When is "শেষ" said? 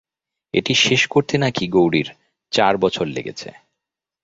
0.75-1.01